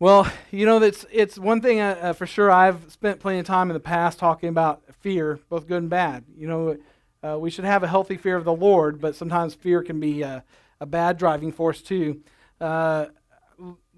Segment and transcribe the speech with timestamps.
[0.00, 2.52] Well, you know, it's, it's one thing uh, uh, for sure.
[2.52, 6.24] I've spent plenty of time in the past talking about fear, both good and bad.
[6.36, 6.76] You know,
[7.20, 10.22] uh, we should have a healthy fear of the Lord, but sometimes fear can be
[10.22, 10.42] uh,
[10.80, 12.20] a bad driving force too.
[12.60, 13.06] Uh,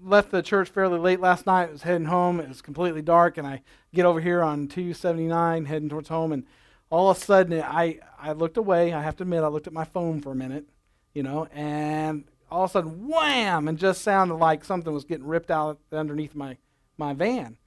[0.01, 1.69] left the church fairly late last night.
[1.69, 2.39] I was heading home.
[2.39, 3.61] It was completely dark, and I
[3.93, 6.45] get over here on 279 heading towards home, and
[6.89, 8.91] all of a sudden I, I looked away.
[8.91, 10.65] I have to admit, I looked at my phone for a minute,
[11.13, 15.25] you know, and all of a sudden, wham, and just sounded like something was getting
[15.25, 16.57] ripped out underneath my,
[16.97, 17.57] my van.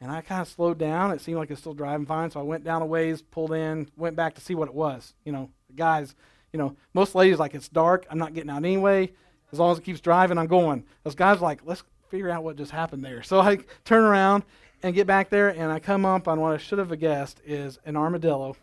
[0.00, 1.10] And I kind of slowed down.
[1.12, 3.52] It seemed like it was still driving fine, so I went down a ways, pulled
[3.52, 5.14] in, went back to see what it was.
[5.24, 6.14] You know, the guys,
[6.52, 8.06] you know, most ladies like it's dark.
[8.10, 9.12] I'm not getting out anyway.
[9.52, 10.84] As long as it keeps driving, I'm going.
[11.04, 13.22] Those guys like, let's figure out what just happened there.
[13.22, 14.44] So I turn around
[14.82, 17.78] and get back there, and I come up on what I should have guessed is
[17.84, 18.56] an armadillo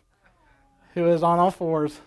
[0.94, 2.00] who is on all fours,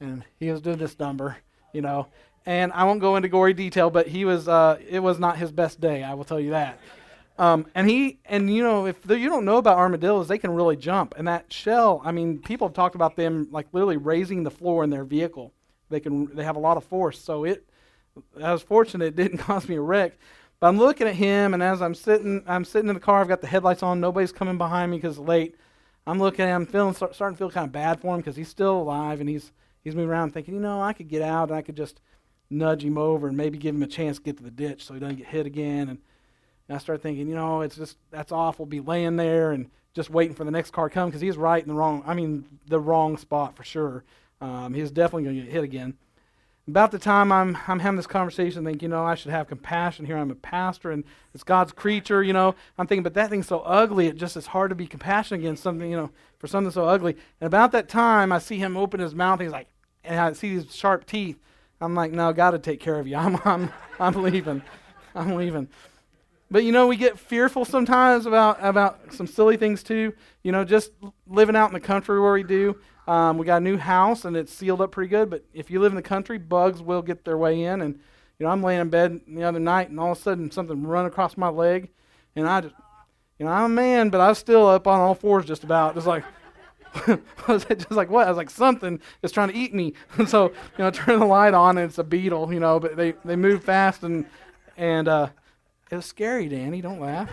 [0.00, 1.36] and he was doing this number,
[1.72, 2.06] you know.
[2.48, 5.52] And I won't go into gory detail, but he was, uh, it was not his
[5.52, 6.80] best day, I will tell you that.
[7.38, 10.74] Um, and he, and you know, if you don't know about armadillos, they can really
[10.74, 11.12] jump.
[11.18, 14.82] And that shell, I mean, people have talked about them like literally raising the floor
[14.82, 15.52] in their vehicle.
[15.90, 17.18] They can, they have a lot of force.
[17.18, 17.68] So it,
[18.42, 20.16] I was fortunate it didn't cause me a wreck.
[20.58, 23.20] But I'm looking at him, and as I'm sitting, I'm sitting in the car.
[23.20, 24.00] I've got the headlights on.
[24.00, 25.54] Nobody's coming behind me because it's late.
[26.06, 28.48] I'm looking at him, feeling starting to feel kind of bad for him because he's
[28.48, 29.52] still alive, and he's
[29.84, 32.00] he's moving around, thinking, you know, I could get out, and I could just
[32.50, 34.94] nudge him over and maybe give him a chance to get to the ditch so
[34.94, 35.88] he doesn't get hit again.
[35.88, 35.98] And,
[36.68, 38.66] and I start thinking, you know, it's just that's awful.
[38.66, 41.62] Be laying there and just waiting for the next car to come because he's right
[41.62, 42.02] in the wrong.
[42.06, 44.04] I mean, the wrong spot for sure.
[44.40, 45.94] Um, he's definitely going to get hit again.
[46.68, 49.48] About the time I'm I'm having this conversation, I think, you know, I should have
[49.48, 50.04] compassion.
[50.04, 52.54] Here I'm a pastor and it's God's creature, you know.
[52.76, 55.62] I'm thinking, but that thing's so ugly, it just is hard to be compassionate against
[55.62, 57.16] something, you know, for something so ugly.
[57.40, 59.40] And about that time, I see him open his mouth.
[59.40, 59.68] He's like,
[60.04, 61.38] and I see these sharp teeth.
[61.80, 63.16] I'm like, no, God to take care of you.
[63.18, 64.62] I'm, I'm, I'm leaving.
[65.14, 65.68] I'm leaving.
[66.50, 70.14] But you know, we get fearful sometimes about, about some silly things too.
[70.42, 70.92] You know, just
[71.26, 72.78] living out in the country where we do.
[73.06, 75.30] Um, we got a new house and it's sealed up pretty good.
[75.30, 77.82] But if you live in the country, bugs will get their way in.
[77.82, 77.98] And
[78.38, 80.86] you know, I'm laying in bed the other night and all of a sudden something
[80.86, 81.88] run across my leg,
[82.36, 82.74] and I just,
[83.38, 85.94] you know, I'm a man, but I was still up on all fours just about,
[85.94, 86.24] just like.
[87.06, 87.18] I
[87.52, 88.26] was just like, what?
[88.26, 89.94] I was like, something is trying to eat me.
[90.16, 92.96] And so, you know, turn the light on and it's a beetle, you know, but
[92.96, 94.26] they, they move fast and,
[94.76, 95.28] and, uh,
[95.90, 96.82] it was scary, Danny.
[96.82, 97.32] Don't laugh.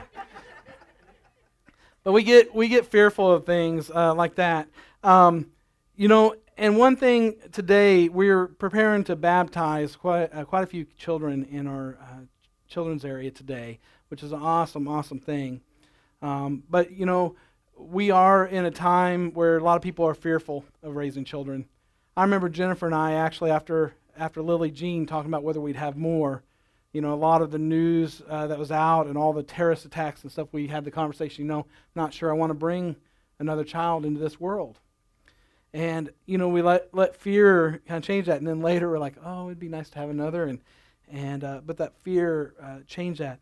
[2.03, 4.69] but we get, we get fearful of things, uh, like that.
[5.03, 5.47] Um,
[5.95, 10.85] you know, and one thing today, we're preparing to baptize quite, uh, quite a few
[10.97, 12.21] children in our uh,
[12.67, 15.61] children's area today, which is an awesome, awesome thing.
[16.21, 17.35] Um, but, you know,
[17.77, 21.65] we are in a time where a lot of people are fearful of raising children.
[22.15, 25.97] I remember Jennifer and I actually after after Lily Jean talking about whether we'd have
[25.97, 26.43] more.
[26.93, 29.83] You know, a lot of the news uh, that was out and all the terrorist
[29.83, 30.47] attacks and stuff.
[30.53, 31.43] We had the conversation.
[31.43, 32.95] You know, not sure I want to bring
[33.37, 34.79] another child into this world.
[35.73, 38.99] And you know, we let let fear kind of change that, and then later we're
[38.99, 40.59] like, oh, it'd be nice to have another, and
[41.11, 43.39] and uh, but that fear uh, changed that.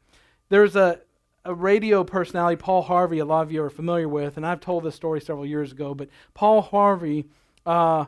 [0.49, 1.01] There's a
[1.45, 4.83] a radio personality, Paul Harvey, a lot of you are familiar with, and I've told
[4.83, 7.25] this story several years ago, but Paul Harvey
[7.65, 8.05] uh,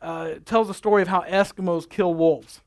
[0.00, 2.60] uh, tells a story of how Eskimos kill wolves.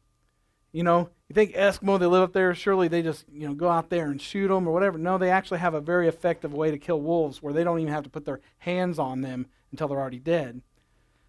[0.74, 3.70] You know, you think Eskimo, they live up there, surely they just, you know, go
[3.70, 4.98] out there and shoot them or whatever.
[4.98, 7.94] No, they actually have a very effective way to kill wolves where they don't even
[7.94, 10.62] have to put their hands on them until they're already dead.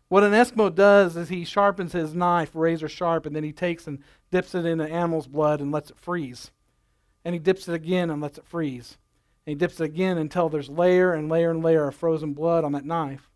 [0.08, 3.86] What an Eskimo does is he sharpens his knife, razor sharp, and then he takes
[3.86, 3.98] and
[4.30, 6.50] dips it in an animal's blood and lets it freeze
[7.24, 8.98] and he dips it again and lets it freeze.
[9.46, 12.64] And he dips it again until there's layer and layer and layer of frozen blood
[12.64, 13.30] on that knife.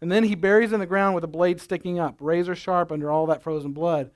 [0.00, 3.10] And then he buries in the ground with the blade sticking up, razor sharp under
[3.10, 4.10] all that frozen blood.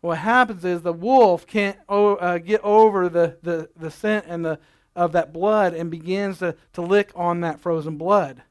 [0.00, 4.58] What happens is the wolf can't uh, get over the, the, the scent and the,
[4.94, 8.42] of that blood and begins to, to lick on that frozen blood.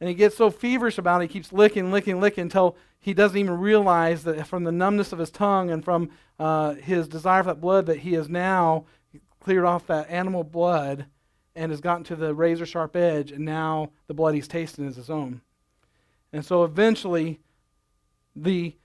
[0.00, 3.38] And he gets so feverish about it, he keeps licking, licking, licking until he doesn't
[3.38, 7.48] even realize that from the numbness of his tongue and from uh, his desire for
[7.48, 8.84] that blood that he is now
[9.48, 11.06] cleared off that animal blood
[11.56, 14.96] and has gotten to the razor sharp edge, and now the blood he's tasting is
[14.96, 15.40] his own.
[16.34, 17.40] And so eventually,
[18.36, 18.76] the,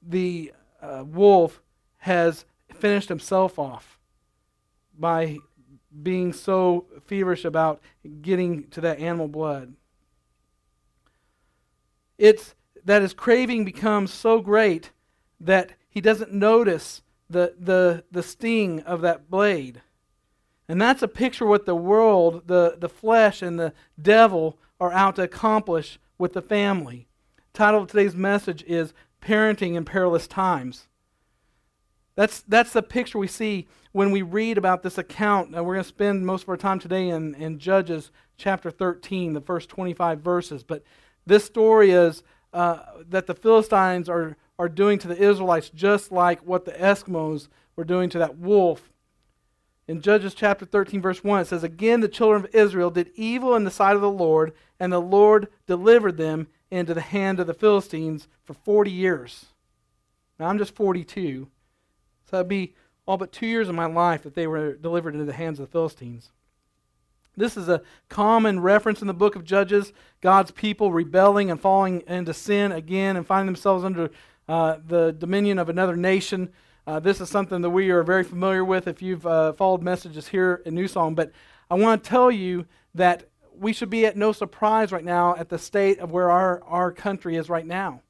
[0.00, 1.60] the uh, wolf
[1.98, 3.98] has finished himself off
[4.98, 5.36] by
[6.02, 7.82] being so feverish about
[8.22, 9.74] getting to that animal blood.
[12.16, 14.90] It's that his craving becomes so great
[15.38, 19.82] that he doesn't notice the, the, the sting of that blade.
[20.68, 25.16] And that's a picture what the world, the, the flesh, and the devil are out
[25.16, 27.08] to accomplish with the family.
[27.52, 28.92] The title of today's message is
[29.22, 30.88] Parenting in Perilous Times.
[32.16, 35.54] That's, that's the picture we see when we read about this account.
[35.54, 39.32] And we're going to spend most of our time today in, in Judges chapter 13,
[39.32, 40.62] the first 25 verses.
[40.62, 40.82] But
[41.26, 42.22] this story is
[42.52, 47.48] uh, that the Philistines are, are doing to the Israelites just like what the Eskimos
[47.76, 48.90] were doing to that wolf.
[49.88, 53.56] In Judges chapter 13, verse 1, it says, Again, the children of Israel did evil
[53.56, 57.46] in the sight of the Lord, and the Lord delivered them into the hand of
[57.46, 59.46] the Philistines for 40 years.
[60.38, 61.48] Now, I'm just 42,
[62.26, 62.74] so that'd be
[63.06, 65.66] all but two years of my life that they were delivered into the hands of
[65.66, 66.30] the Philistines.
[67.34, 72.02] This is a common reference in the book of Judges God's people rebelling and falling
[72.06, 74.10] into sin again and finding themselves under
[74.48, 76.50] uh, the dominion of another nation.
[76.88, 80.28] Uh, this is something that we are very familiar with if you've uh, followed messages
[80.28, 81.14] here in New Song.
[81.14, 81.32] But
[81.70, 82.64] I want to tell you
[82.94, 86.62] that we should be at no surprise right now at the state of where our,
[86.64, 88.00] our country is right now.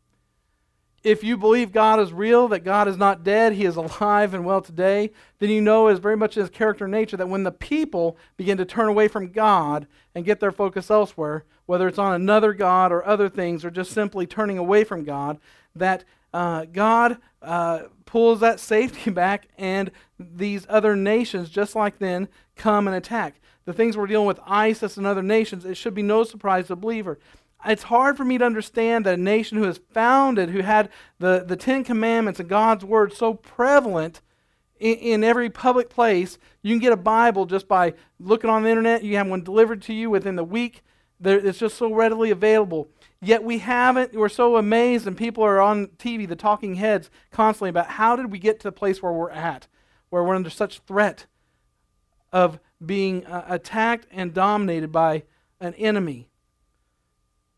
[1.03, 4.45] If you believe God is real, that God is not dead, He is alive and
[4.45, 5.11] well today,
[5.41, 8.59] then you know as very much as character and nature that when the people begin
[8.59, 12.93] to turn away from God and get their focus elsewhere, whether it's on another God
[12.93, 15.41] or other things, or just simply turning away from God,
[15.75, 22.29] that uh, God uh, pulls that safety back, and these other nations, just like then,
[22.57, 23.41] come and attack.
[23.65, 26.73] The things we're dealing with, ISIS and other nations, it should be no surprise to
[26.73, 27.19] a believer.
[27.67, 31.45] It's hard for me to understand that a nation who is founded, who had the,
[31.47, 34.21] the Ten Commandments and God's Word so prevalent
[34.79, 38.71] in, in every public place, you can get a Bible just by looking on the
[38.71, 39.03] internet.
[39.03, 40.83] You have one delivered to you within the week.
[41.21, 42.89] There, it's just so readily available.
[43.21, 47.71] Yet we haven't, we're so amazed, and people are on TV, the talking heads, constantly
[47.71, 49.67] about how did we get to the place where we're at,
[50.11, 51.27] where we're under such threat
[52.33, 55.25] of being uh, attacked and dominated by
[55.61, 56.29] an enemy.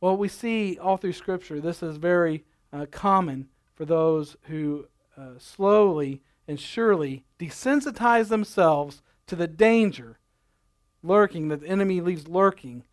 [0.00, 4.86] Well, we see all through Scripture, this is very uh, common for those who
[5.18, 10.18] uh, slowly and surely desensitize themselves to the danger
[11.02, 12.84] lurking, that the enemy leaves lurking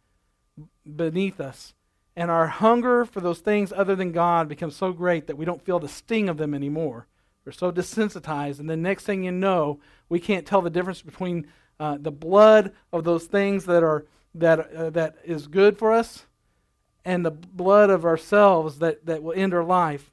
[0.96, 1.74] beneath us
[2.18, 5.64] and our hunger for those things other than God becomes so great that we don't
[5.64, 7.06] feel the sting of them anymore.
[7.46, 9.80] We're so desensitized, and the next thing you know,
[10.10, 11.48] we can't tell the difference between
[11.80, 16.25] uh, the blood of those things that are that uh, that is good for us
[17.06, 20.12] and the blood of ourselves that, that will end our life.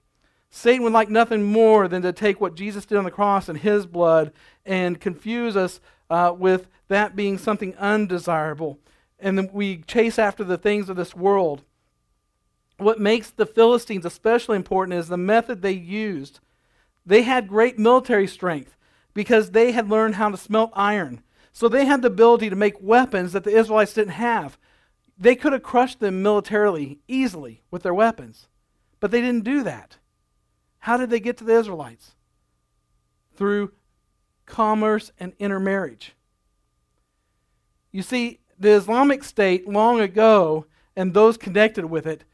[0.51, 3.59] Satan would like nothing more than to take what Jesus did on the cross and
[3.59, 4.31] his blood
[4.65, 8.79] and confuse us uh, with that being something undesirable.
[9.19, 11.65] And then we chase after the things of this world
[12.79, 16.41] what makes the Philistines especially important is the method they used.
[17.06, 18.76] They had great military strength
[19.12, 21.23] because they had learned how to smelt iron.
[21.53, 24.59] So they had the ability to make weapons that the Israelites didn't have.
[25.17, 28.49] They could have crushed them militarily easily with their weapons,
[28.99, 29.99] but they didn't do that.
[30.81, 32.17] How did they get to the Israelites?
[33.37, 33.73] Through
[34.47, 36.15] commerce and intermarriage.
[37.93, 40.67] You see, the Islamic State long ago
[40.97, 42.25] and those connected with it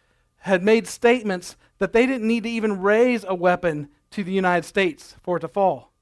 [0.41, 4.67] had made statements that they didn't need to even raise a weapon to the United
[4.67, 5.93] States for it to fall.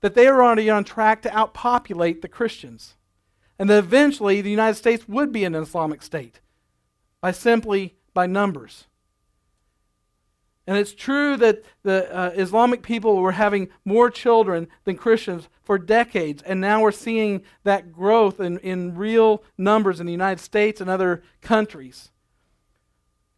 [0.00, 2.96] That they were already on track to outpopulate the Christians.
[3.58, 6.40] And that eventually the United States would be an Islamic state
[7.20, 8.86] by simply by numbers.
[10.68, 15.78] And it's true that the uh, Islamic people were having more children than Christians for
[15.78, 20.80] decades, and now we're seeing that growth in, in real numbers in the United States
[20.80, 22.10] and other countries.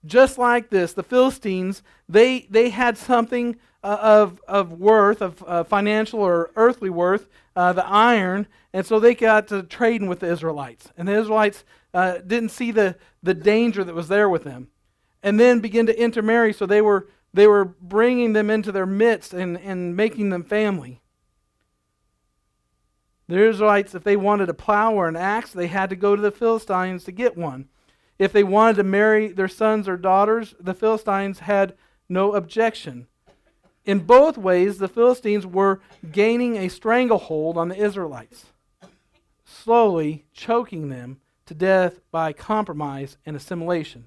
[0.04, 5.64] Just like this, the Philistines, they, they had something uh, of, of worth, of uh,
[5.64, 10.30] financial or earthly worth, uh, the iron, and so they got to trading with the
[10.30, 10.90] Israelites.
[10.96, 14.68] And the Israelites uh, didn't see the, the danger that was there with them.
[15.22, 19.34] And then begin to intermarry, so they were, they were bringing them into their midst
[19.34, 21.00] and, and making them family.
[23.28, 26.22] The Israelites, if they wanted a plow or an axe, they had to go to
[26.22, 27.68] the Philistines to get one.
[28.20, 31.72] If they wanted to marry their sons or daughters, the Philistines had
[32.06, 33.06] no objection.
[33.86, 35.80] In both ways, the Philistines were
[36.12, 38.44] gaining a stranglehold on the Israelites,
[39.42, 44.04] slowly choking them to death by compromise and assimilation.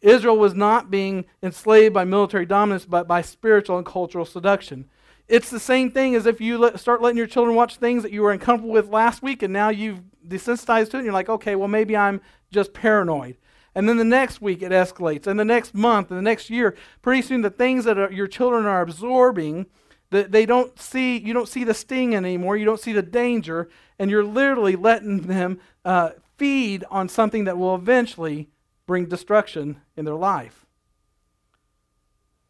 [0.00, 4.86] Israel was not being enslaved by military dominance, but by spiritual and cultural seduction.
[5.28, 8.10] It's the same thing as if you let, start letting your children watch things that
[8.10, 11.28] you were uncomfortable with last week, and now you've desensitized to it, and you're like,
[11.28, 12.20] okay, well, maybe I'm
[12.54, 13.36] just paranoid.
[13.74, 16.76] And then the next week it escalates, and the next month, and the next year.
[17.02, 19.66] Pretty soon, the things that are, your children are absorbing,
[20.10, 23.68] that they don't see, you don't see the sting anymore, you don't see the danger,
[23.98, 28.48] and you're literally letting them uh, feed on something that will eventually
[28.86, 30.66] bring destruction in their life.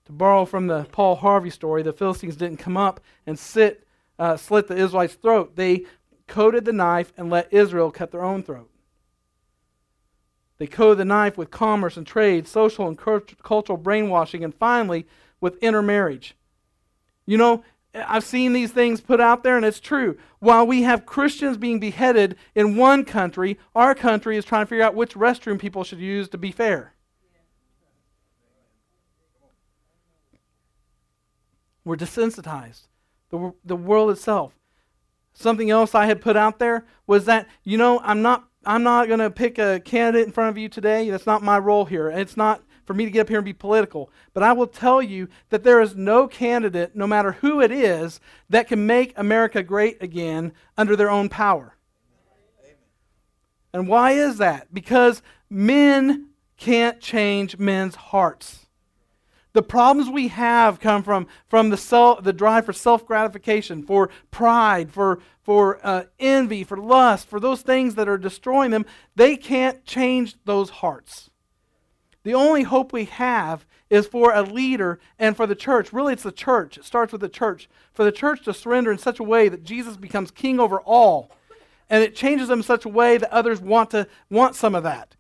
[0.07, 3.87] To borrow from the Paul Harvey story, the Philistines didn't come up and sit,
[4.19, 5.57] uh, slit the Israelites' throat.
[5.57, 5.87] They
[6.27, 8.69] coated the knife and let Israel cut their own throat.
[10.59, 15.07] They coated the knife with commerce and trade, social and cultural brainwashing, and finally
[15.41, 16.37] with intermarriage.
[17.27, 20.17] You know, I've seen these things put out there, and it's true.
[20.39, 24.85] While we have Christians being beheaded in one country, our country is trying to figure
[24.85, 26.95] out which restroom people should use to be fair.
[31.85, 32.89] We're desensitized.
[33.31, 34.55] The, the world itself.
[35.33, 39.09] Something else I had put out there was that, you know, I'm not I'm not
[39.09, 41.11] going to pick a candidate in front of you today.
[41.11, 42.09] That's not my role here.
[42.09, 44.11] And It's not for me to get up here and be political.
[44.33, 48.21] But I will tell you that there is no candidate, no matter who it is,
[48.51, 51.77] that can make America great again under their own power.
[53.73, 54.73] And why is that?
[54.73, 58.64] Because men can't change men's hearts.
[59.55, 64.11] The problems we have come from, from the, self, the drive for self gratification, for
[64.33, 68.85] pride, for, for uh, envy, for lust, for those things that are destroying them.
[69.15, 71.31] They can't change those hearts.
[72.25, 75.93] The only hope we have is for a leader and for the church.
[75.93, 76.77] Really, it's the church.
[76.77, 77.69] It starts with the church.
[77.93, 81.31] For the church to surrender in such a way that Jesus becomes king over all.
[81.89, 84.83] And it changes them in such a way that others want to want some of
[84.83, 85.15] that.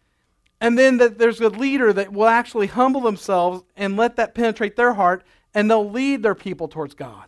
[0.64, 4.76] And then that there's a leader that will actually humble themselves and let that penetrate
[4.76, 7.26] their heart, and they'll lead their people towards God.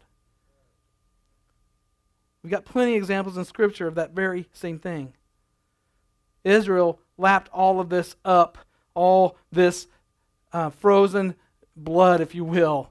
[2.43, 5.13] We've got plenty of examples in Scripture of that very same thing.
[6.45, 8.57] Israel lapped all of this up,
[8.95, 9.87] all this
[10.55, 11.35] uh, frozen
[11.77, 12.89] blood, if you will,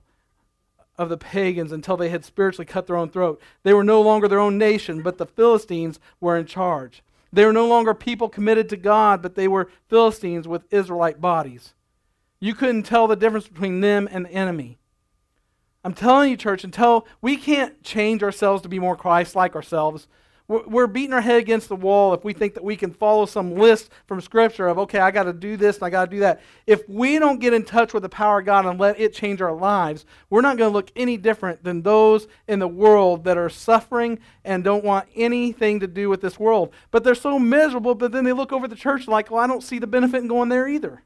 [0.96, 3.42] of the pagans until they had spiritually cut their own throat.
[3.64, 7.02] They were no longer their own nation, but the Philistines were in charge.
[7.34, 11.74] They were no longer people committed to God, but they were Philistines with Israelite bodies.
[12.40, 14.78] You couldn't tell the difference between them and the enemy.
[15.84, 20.08] I'm telling you, church, until we can't change ourselves to be more Christ like ourselves,
[20.48, 23.56] we're beating our head against the wall if we think that we can follow some
[23.56, 26.20] list from Scripture of, okay, I got to do this and I got to do
[26.20, 26.42] that.
[26.68, 29.42] If we don't get in touch with the power of God and let it change
[29.42, 33.38] our lives, we're not going to look any different than those in the world that
[33.38, 36.72] are suffering and don't want anything to do with this world.
[36.92, 39.64] But they're so miserable, but then they look over the church like, well, I don't
[39.64, 41.02] see the benefit in going there either.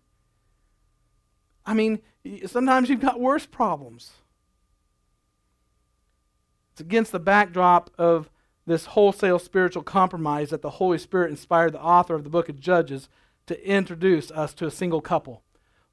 [1.65, 1.99] I mean,
[2.45, 4.11] sometimes you've got worse problems.
[6.73, 8.29] It's against the backdrop of
[8.69, 12.59] this wholesale spiritual compromise that the Holy Spirit inspired the author of the book of
[12.59, 13.09] Judges
[13.47, 15.41] to introduce us to a single couple.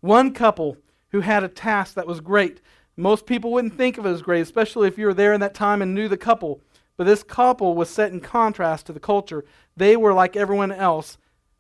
[0.00, 0.76] One couple
[1.09, 2.61] who had a task that was great.
[2.95, 5.54] Most people wouldn't think of it as great, especially if you were there in that
[5.54, 6.61] time and knew the couple.
[6.99, 9.47] But this couple was set in contrast to the culture.
[9.75, 11.16] They were like everyone else,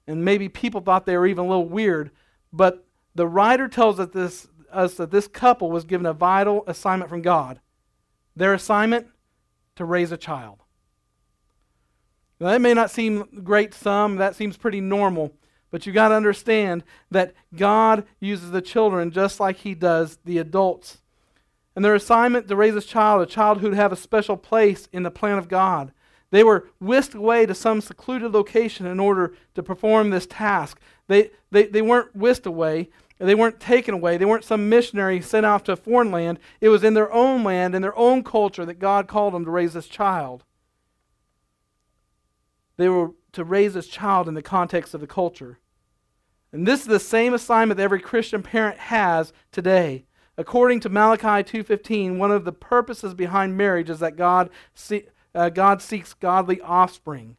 [0.06, 2.10] and maybe people thought they were even a little weird.
[2.52, 7.08] But the writer tells us, this, us that this couple was given a vital assignment
[7.08, 7.58] from God.
[8.36, 9.06] Their assignment?
[9.76, 10.62] To raise a child.
[12.38, 15.32] Now, that may not seem great some, that seems pretty normal,
[15.70, 20.38] but you got to understand that God uses the children just like He does the
[20.38, 20.98] adults.
[21.74, 25.02] And their assignment to raise a child, a child who'd have a special place in
[25.02, 25.92] the plan of God.
[26.30, 30.78] They were whisked away to some secluded location in order to perform this task.
[31.06, 35.46] They, they, they weren't whisked away, they weren't taken away, they weren't some missionary sent
[35.46, 36.38] off to a foreign land.
[36.60, 39.50] It was in their own land, in their own culture, that God called them to
[39.50, 40.44] raise this child.
[42.76, 45.58] They were to raise this child in the context of the culture.
[46.52, 50.06] And this is the same assignment that every Christian parent has today.
[50.38, 55.48] According to Malachi 2:15, one of the purposes behind marriage is that God see, uh,
[55.48, 57.36] God seeks godly offspring.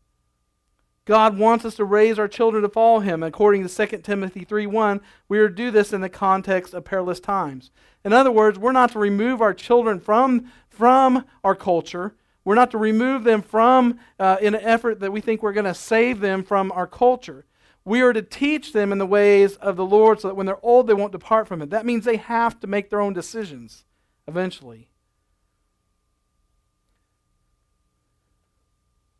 [1.05, 3.23] God wants us to raise our children to follow him.
[3.23, 7.21] According to 2 Timothy 3:1, we are to do this in the context of perilous
[7.21, 7.71] times.
[8.03, 12.15] In other words, we're not to remove our children from, from our culture,
[12.47, 15.65] we're not to remove them from, uh, in an effort that we think we're going
[15.65, 17.45] to save them from our culture.
[17.83, 20.65] We are to teach them in the ways of the Lord so that when they're
[20.65, 21.71] old, they won't depart from it.
[21.71, 23.83] That means they have to make their own decisions
[24.29, 24.87] eventually.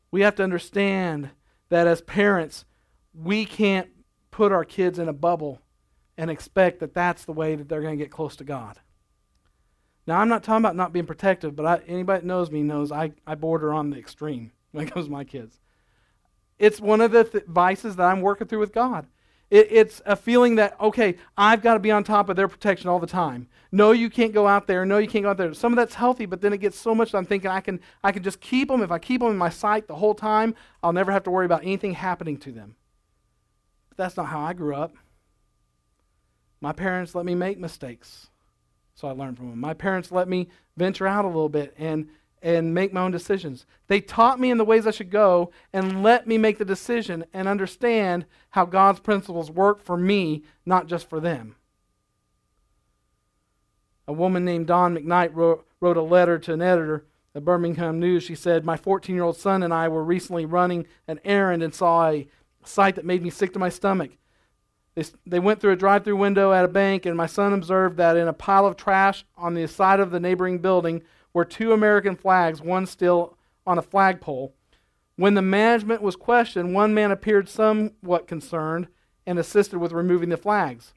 [0.09, 1.31] We have to understand
[1.67, 2.63] that as parents,
[3.13, 3.89] we can't
[4.31, 5.61] put our kids in a bubble
[6.17, 8.79] and expect that that's the way that they're going to get close to God.
[10.07, 12.93] Now, I'm not talking about not being protective, but I, anybody that knows me knows
[12.93, 15.59] I, I border on the extreme when it comes to my kids.
[16.57, 19.05] It's one of the th- vices that I'm working through with God.
[19.51, 22.89] It, it's a feeling that, okay, I've got to be on top of their protection
[22.89, 23.47] all the time.
[23.71, 24.85] No, you can't go out there.
[24.85, 25.53] No, you can't go out there.
[25.53, 27.81] Some of that's healthy, but then it gets so much that I'm thinking I can,
[28.01, 28.81] I can just keep them.
[28.81, 31.45] If I keep them in my sight the whole time, I'll never have to worry
[31.45, 32.75] about anything happening to them.
[33.89, 34.95] But that's not how I grew up.
[36.61, 38.29] My parents let me make mistakes.
[38.97, 39.59] So I learned from them.
[39.59, 42.09] My parents let me venture out a little bit and
[42.41, 43.65] and make my own decisions.
[43.87, 47.25] They taught me in the ways I should go and let me make the decision
[47.33, 51.55] and understand how God's principles work for me, not just for them.
[54.07, 58.23] A woman named Dawn McKnight wrote, wrote a letter to an editor of Birmingham News.
[58.23, 61.73] She said, My 14 year old son and I were recently running an errand and
[61.73, 62.27] saw a
[62.63, 64.11] sight that made me sick to my stomach.
[64.97, 67.97] They, they went through a drive through window at a bank, and my son observed
[67.97, 71.71] that in a pile of trash on the side of the neighboring building were two
[71.71, 73.37] American flags, one still
[73.67, 74.55] on a flagpole.
[75.15, 78.87] When the management was questioned, one man appeared somewhat concerned
[79.27, 80.93] and assisted with removing the flags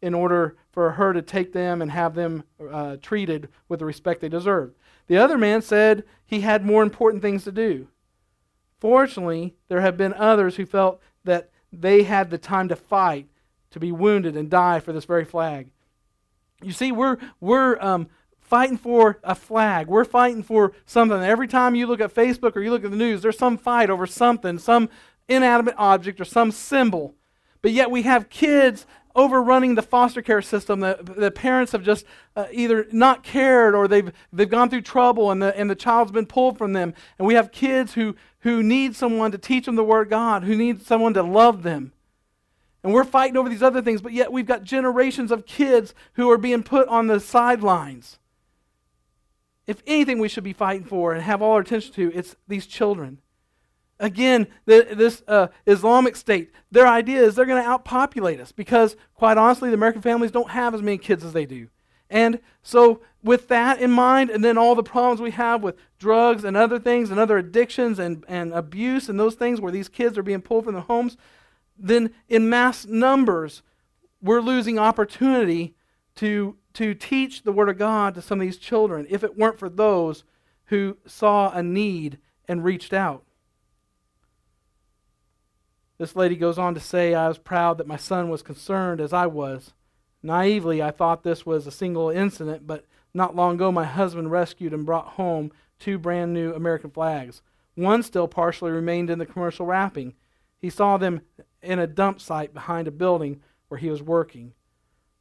[0.00, 4.22] in order for her to take them and have them uh, treated with the respect
[4.22, 4.74] they deserved.
[5.08, 7.88] The other man said he had more important things to do.
[8.80, 13.28] Fortunately, there have been others who felt that they had the time to fight,
[13.72, 15.70] to be wounded, and die for this very flag.
[16.62, 18.08] You see, we're, we're um,
[18.40, 19.88] fighting for a flag.
[19.88, 21.22] We're fighting for something.
[21.22, 23.90] Every time you look at Facebook or you look at the news, there's some fight
[23.90, 24.88] over something, some
[25.28, 27.14] inanimate object or some symbol.
[27.62, 30.80] But yet we have kids overrunning the foster care system.
[30.80, 35.30] The, the parents have just uh, either not cared or they've, they've gone through trouble
[35.30, 36.94] and the, and the child's been pulled from them.
[37.18, 40.44] And we have kids who, who need someone to teach them the Word of God,
[40.44, 41.92] who need someone to love them.
[42.82, 46.30] And we're fighting over these other things, but yet we've got generations of kids who
[46.30, 48.18] are being put on the sidelines
[49.66, 52.66] if anything we should be fighting for and have all our attention to, it's these
[52.66, 53.18] children.
[54.00, 58.96] Again, the, this uh, Islamic State, their idea is they're going to outpopulate us because,
[59.14, 61.68] quite honestly, the American families don't have as many kids as they do.
[62.10, 66.44] And so, with that in mind, and then all the problems we have with drugs
[66.44, 70.18] and other things and other addictions and, and abuse and those things where these kids
[70.18, 71.16] are being pulled from their homes,
[71.82, 73.62] then in mass numbers,
[74.22, 75.74] we're losing opportunity
[76.16, 79.58] to to teach the Word of God to some of these children if it weren't
[79.58, 80.24] for those
[80.66, 83.24] who saw a need and reached out.
[85.98, 89.12] This lady goes on to say, I was proud that my son was concerned as
[89.12, 89.74] I was.
[90.22, 94.72] Naively, I thought this was a single incident, but not long ago, my husband rescued
[94.72, 97.42] and brought home two brand new American flags.
[97.74, 100.14] One still partially remained in the commercial wrapping.
[100.58, 101.20] He saw them
[101.62, 104.52] in a dump site behind a building where he was working.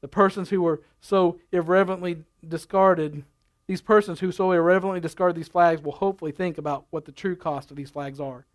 [0.01, 3.23] The persons who were so irreverently discarded,
[3.67, 7.35] these persons who so irreverently discard these flags will hopefully think about what the true
[7.35, 8.45] cost of these flags are.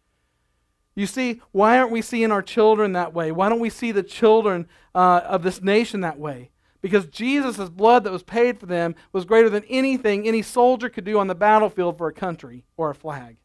[0.95, 3.31] You see, why aren't we seeing our children that way?
[3.31, 6.51] Why don't we see the children uh, of this nation that way?
[6.81, 11.05] Because Jesus' blood that was paid for them was greater than anything any soldier could
[11.05, 13.37] do on the battlefield for a country or a flag.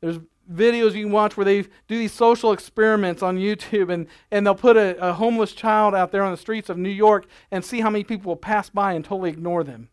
[0.00, 0.18] There's
[0.52, 4.54] videos you can watch where they do these social experiments on YouTube and, and they'll
[4.54, 7.80] put a, a, homeless child out there on the streets of New York and see
[7.80, 9.88] how many people will pass by and totally ignore them.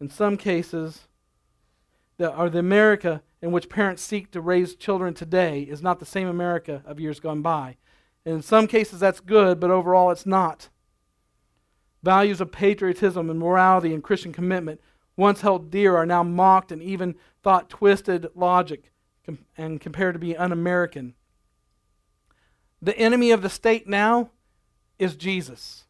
[0.00, 1.08] In some cases,
[2.18, 6.06] the, or the America in which parents seek to raise children today is not the
[6.06, 7.76] same America of years gone by.
[8.24, 10.68] And in some cases, that's good, but overall, it's not.
[12.02, 14.80] Values of patriotism and morality and Christian commitment
[15.16, 18.90] once held dear are now mocked and even thought twisted logic
[19.56, 21.14] and compared to be un American.
[22.82, 24.30] The enemy of the state now
[24.98, 25.84] is Jesus.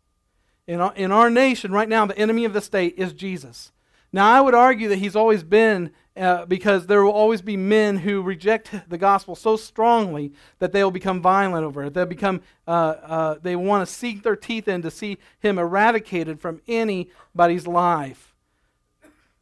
[0.67, 3.73] In our, in our nation right now, the enemy of the state is Jesus.
[4.13, 7.97] Now, I would argue that he's always been, uh, because there will always be men
[7.99, 11.95] who reject the gospel so strongly that they will become violent over it.
[11.95, 16.41] They'll become, uh, uh, they want to sink their teeth in to see him eradicated
[16.41, 18.34] from anybody's life.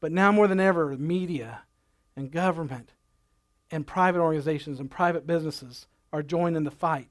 [0.03, 1.63] But now more than ever, media
[2.17, 2.91] and government
[3.71, 7.09] and private organizations and private businesses are joined in the fight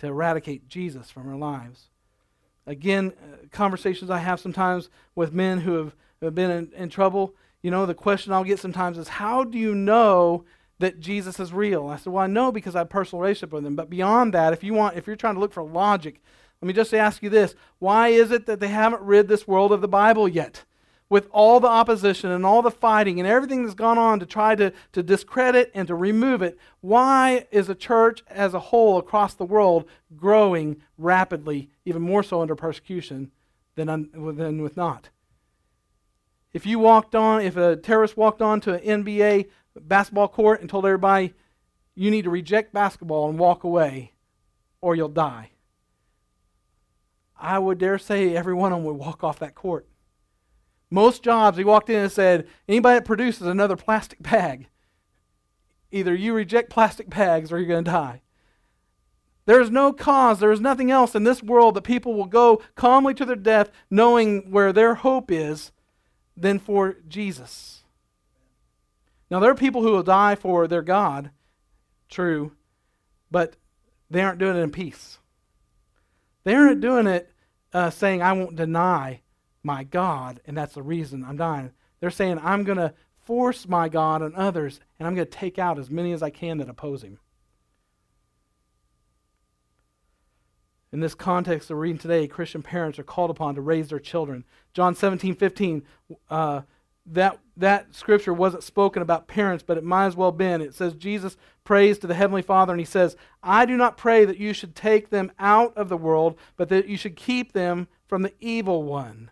[0.00, 1.88] to eradicate Jesus from our lives.
[2.66, 7.70] Again, uh, conversations I have sometimes with men who have, been in, in trouble, you
[7.70, 10.44] know, the question I'll get sometimes is, How do you know
[10.80, 11.86] that Jesus is real?
[11.86, 13.76] I said, Well, I know because I have personal relationship with him.
[13.76, 16.20] But beyond that, if you want, if you're trying to look for logic,
[16.60, 17.54] let me just ask you this.
[17.78, 20.64] Why is it that they haven't rid this world of the Bible yet?
[21.12, 24.54] With all the opposition and all the fighting and everything that's gone on to try
[24.54, 29.34] to, to discredit and to remove it, why is the church as a whole across
[29.34, 29.84] the world
[30.16, 33.30] growing rapidly, even more so under persecution
[33.74, 35.10] than, un, than with not?
[36.54, 40.70] If you walked on, if a terrorist walked on to an NBA basketball court and
[40.70, 41.34] told everybody,
[41.94, 44.12] you need to reject basketball and walk away,
[44.80, 45.50] or you'll die,
[47.38, 49.86] I would dare say every one of them would walk off that court.
[50.92, 54.68] Most jobs, he walked in and said, anybody that produces another plastic bag,
[55.90, 58.20] either you reject plastic bags or you're going to die.
[59.46, 62.60] There is no cause, there is nothing else in this world that people will go
[62.74, 65.72] calmly to their death knowing where their hope is
[66.36, 67.84] than for Jesus.
[69.30, 71.30] Now, there are people who will die for their God,
[72.10, 72.52] true,
[73.30, 73.56] but
[74.10, 75.16] they aren't doing it in peace.
[76.44, 77.32] They aren't doing it
[77.72, 79.21] uh, saying, I won't deny
[79.62, 81.72] my God, and that's the reason I'm dying.
[82.00, 85.58] They're saying, I'm going to force my God on others, and I'm going to take
[85.58, 87.18] out as many as I can that oppose him.
[90.92, 94.44] In this context of reading today, Christian parents are called upon to raise their children.
[94.74, 95.82] John 17, 15,
[96.28, 96.62] uh,
[97.06, 100.60] that, that scripture wasn't spoken about parents, but it might as well have been.
[100.60, 104.24] It says, Jesus prays to the Heavenly Father, and he says, I do not pray
[104.26, 107.88] that you should take them out of the world, but that you should keep them
[108.06, 109.30] from the evil one.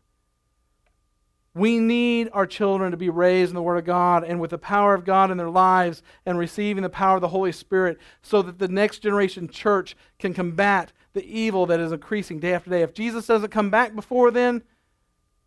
[1.54, 4.58] We need our children to be raised in the Word of God and with the
[4.58, 8.40] power of God in their lives and receiving the power of the Holy Spirit so
[8.42, 12.82] that the next generation church can combat the evil that is increasing day after day.
[12.82, 14.62] If Jesus doesn't come back before then,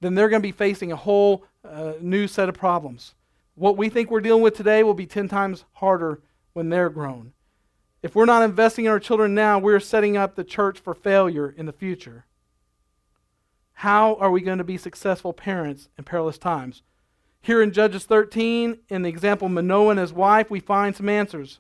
[0.02, 3.16] then they're going to be facing a whole uh, new set of problems.
[3.56, 7.32] What we think we're dealing with today will be 10 times harder when they're grown.
[8.02, 11.50] If we're not investing in our children now, we're setting up the church for failure
[11.50, 12.26] in the future.
[13.74, 16.84] How are we going to be successful parents in perilous times?
[17.42, 21.10] Here in Judges 13, in the example of Manoah and his wife, we find some
[21.10, 21.60] answers.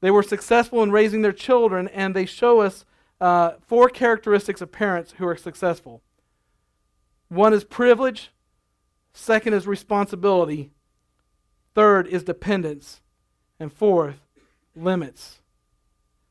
[0.00, 2.84] They were successful in raising their children, and they show us
[3.20, 6.02] uh, four characteristics of parents who are successful.
[7.28, 8.30] One is privilege,
[9.12, 10.70] second is responsibility,
[11.74, 13.00] third is dependence,
[13.58, 14.20] and fourth,
[14.76, 15.40] limits.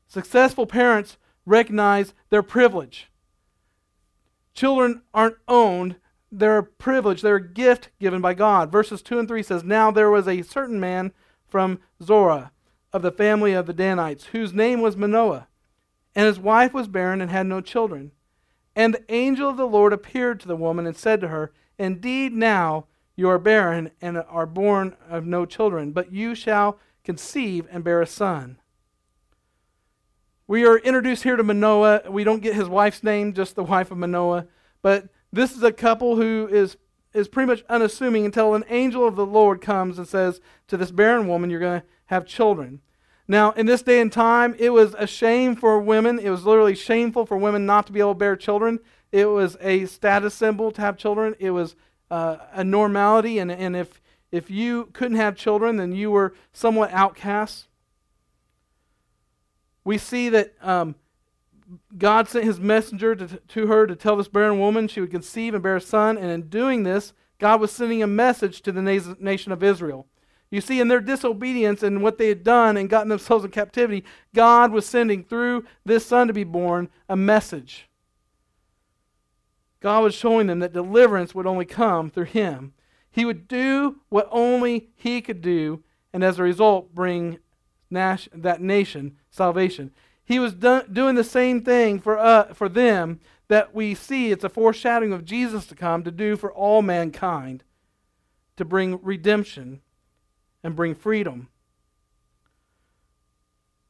[0.06, 3.08] Successful parents recognize their privilege.
[4.56, 5.96] Children aren't owned,
[6.32, 8.72] they're a privilege, they're a gift given by God.
[8.72, 11.12] Verses 2 and 3 says, Now there was a certain man
[11.46, 12.52] from Zorah
[12.90, 15.48] of the family of the Danites, whose name was Manoah.
[16.14, 18.12] And his wife was barren and had no children.
[18.74, 22.32] And the angel of the Lord appeared to the woman and said to her, Indeed,
[22.32, 27.84] now you are barren and are born of no children, but you shall conceive and
[27.84, 28.58] bear a son.
[30.48, 32.02] We are introduced here to Manoah.
[32.08, 34.46] We don't get his wife's name, just the wife of Manoah.
[34.80, 36.76] But this is a couple who is,
[37.12, 40.92] is pretty much unassuming until an angel of the Lord comes and says to this
[40.92, 42.80] barren woman, You're going to have children.
[43.26, 46.20] Now, in this day and time, it was a shame for women.
[46.20, 48.78] It was literally shameful for women not to be able to bear children.
[49.10, 51.34] It was a status symbol to have children.
[51.40, 51.74] It was
[52.08, 56.92] uh, a normality, and, and if, if you couldn't have children, then you were somewhat
[56.92, 57.66] outcast.
[59.86, 60.96] We see that um,
[61.96, 65.54] God sent his messenger to, to her to tell this barren woman she would conceive
[65.54, 68.82] and bear a son, and in doing this, God was sending a message to the
[68.82, 70.08] nation of Israel.
[70.50, 74.02] You see, in their disobedience and what they had done and gotten themselves in captivity,
[74.34, 77.88] God was sending through this son to be born a message.
[79.78, 82.74] God was showing them that deliverance would only come through him.
[83.08, 87.38] He would do what only he could do, and as a result, bring
[87.90, 89.92] Nash, that nation salvation.
[90.24, 94.32] He was doing the same thing for, uh, for them that we see.
[94.32, 97.62] It's a foreshadowing of Jesus to come to do for all mankind,
[98.56, 99.82] to bring redemption
[100.64, 101.48] and bring freedom.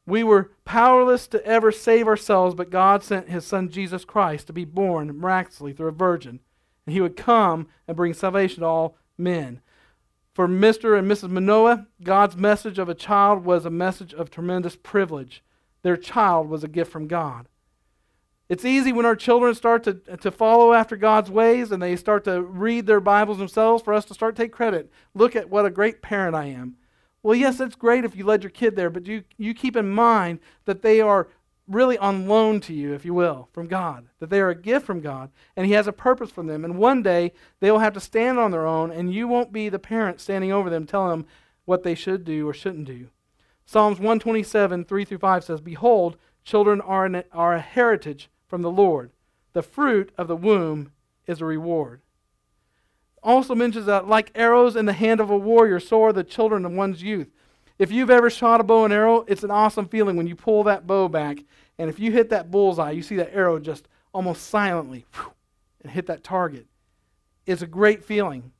[0.07, 4.53] We were powerless to ever save ourselves, but God sent his son Jesus Christ to
[4.53, 6.41] be born miraculously through a virgin.
[6.85, 9.63] And he would come and bring salvation to all men.
[10.37, 10.99] For Mr.
[10.99, 11.31] and Mrs.
[11.31, 15.43] Manoah, God's message of a child was a message of tremendous privilege.
[15.81, 17.49] Their child was a gift from God.
[18.51, 22.25] It's easy when our children start to, to follow after God's ways and they start
[22.25, 24.93] to read their Bibles themselves for us to start to take credit.
[25.15, 26.77] Look at what a great parent I am.
[27.23, 29.89] Well, yes, it's great if you led your kid there, but you, you keep in
[29.89, 31.29] mind that they are
[31.69, 34.87] really on loan to you, if you will, from God, that they are a gift
[34.87, 36.65] from God, and He has a purpose for them.
[36.65, 39.69] And one day they will have to stand on their own, and you won't be
[39.69, 41.27] the parent standing over them telling them
[41.65, 43.09] what they should do or shouldn't do.
[43.65, 48.71] Psalms 127, 3 through 5 says, Behold, children are, an, are a heritage from the
[48.71, 49.11] Lord.
[49.53, 50.93] The fruit of the womb
[51.27, 52.01] is a reward.
[53.23, 56.65] Also mentions that, like arrows in the hand of a warrior, so are the children
[56.65, 57.29] of one's youth.
[57.79, 60.65] If you've ever shot a bow and arrow, it's an awesome feeling when you pull
[60.65, 61.39] that bow back,
[61.79, 65.33] and if you hit that bullseye, you see that arrow just almost silently whew,
[65.83, 66.67] and hit that target.
[67.45, 68.53] It's a great feeling.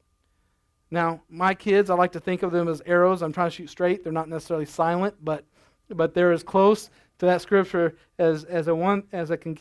[0.91, 3.23] Now, my kids, I like to think of them as arrows.
[3.23, 4.05] I'm trying to shoot straight.
[4.05, 5.45] They're not necessarily silent, but
[5.89, 9.59] but they're as close to that scripture as as a one as I can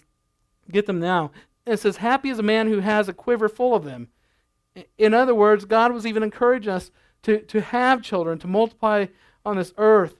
[0.72, 1.32] Get them now.
[1.66, 4.10] It says, Happy is a man who has a quiver full of them.
[4.98, 6.92] In other words, God was even encouraging us
[7.24, 9.08] to, to have children, to multiply
[9.46, 10.16] on this earth.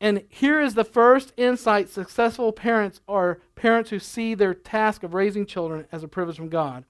[0.00, 5.14] and here is the first insight successful parents are parents who see their task of
[5.14, 6.84] raising children as a privilege from God.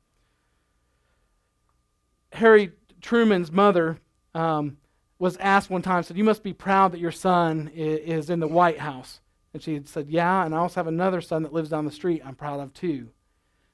[2.33, 3.98] Harry Truman's mother
[4.35, 4.76] um,
[5.18, 8.48] was asked one time, said, You must be proud that your son is, in the
[8.48, 9.20] White House.
[9.52, 12.22] And she said, Yeah, and I also have another son that lives down the street
[12.24, 13.09] I'm proud of too.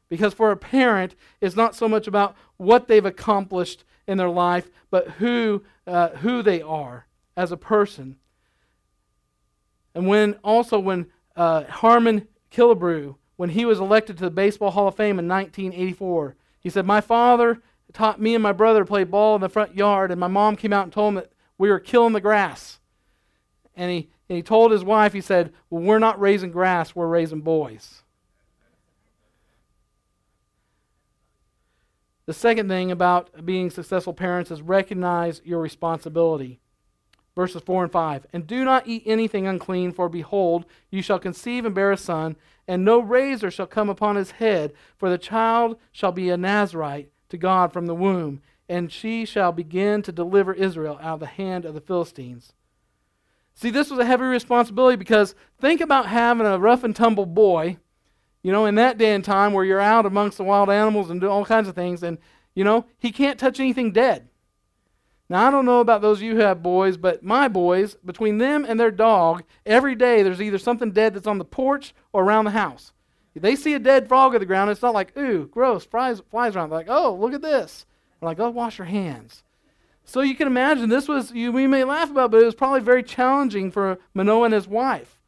[0.08, 4.70] Because for a parent, it's not so much about what they've accomplished in their life,
[4.90, 8.16] but who, uh, who they are as a person.
[9.94, 14.88] And when also when uh, Harmon Killebrew, when he was elected to the Baseball Hall
[14.88, 19.04] of Fame in 1984, he said, My father taught me and my brother to play
[19.04, 21.70] ball in the front yard, and my mom came out and told him that we
[21.70, 22.80] were killing the grass.
[23.76, 27.06] And he, and he told his wife, he said, Well, we're not raising grass, we're
[27.06, 28.02] raising boys.
[32.26, 36.58] The second thing about being successful parents is recognize your responsibility.
[37.34, 38.26] Verses 4 and 5.
[38.32, 42.36] And do not eat anything unclean, for behold, you shall conceive and bear a son,
[42.68, 47.10] and no razor shall come upon his head, for the child shall be a Nazarite
[47.28, 51.26] to God from the womb, and she shall begin to deliver Israel out of the
[51.26, 52.52] hand of the Philistines.
[53.54, 57.78] See, this was a heavy responsibility because think about having a rough and tumble boy,
[58.42, 61.20] you know, in that day and time where you're out amongst the wild animals and
[61.20, 62.18] do all kinds of things, and,
[62.54, 64.28] you know, he can't touch anything dead.
[65.28, 68.38] Now, I don't know about those of you who have boys, but my boys, between
[68.38, 72.22] them and their dog, every day there's either something dead that's on the porch or
[72.24, 72.92] around the house.
[73.34, 76.20] If they see a dead frog on the ground, it's not like, ooh, gross, flies,
[76.30, 76.70] flies around.
[76.70, 77.86] They're like, oh, look at this.
[78.20, 79.42] They're like, oh, wash your hands.
[80.04, 82.80] So you can imagine this was, you, we may laugh about, but it was probably
[82.80, 85.20] very challenging for Manoah and his wife,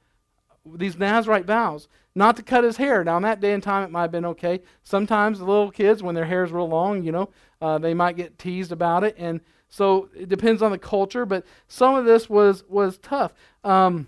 [0.66, 3.02] these Nazarite vows, not to cut his hair.
[3.02, 4.60] Now, in that day and time, it might have been okay.
[4.84, 7.30] Sometimes the little kids, when their hair is real long, you know,
[7.62, 9.16] uh, they might get teased about it.
[9.18, 9.40] And
[9.76, 13.34] so it depends on the culture, but some of this was, was tough.
[13.62, 14.06] Um,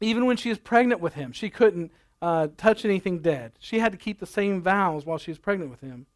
[0.00, 1.90] even when she was pregnant with him, she couldn't
[2.22, 3.50] uh, touch anything dead.
[3.58, 6.06] She had to keep the same vows while she was pregnant with him.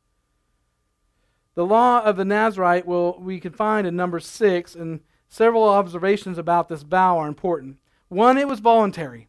[1.57, 6.38] The law of the Nazarite will we can find in number six, and several observations
[6.38, 7.79] about this vow are important.
[8.07, 9.27] One, it was voluntary.